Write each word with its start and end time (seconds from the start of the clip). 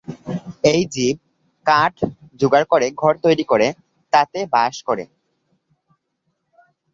এই 0.63 0.81
জীব 0.93 1.15
কাঠ 1.65 1.93
জোগাড় 2.39 2.67
করে 2.71 2.87
ঘর 3.01 3.13
তৈরি 3.25 3.45
করে 3.51 3.67
তাতে 4.13 4.39
বাস 4.53 4.75
করে। 4.87 5.03